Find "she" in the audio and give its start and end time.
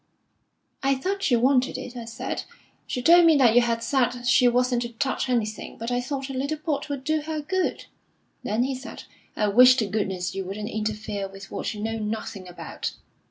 1.21-1.35, 2.87-3.03, 4.25-4.47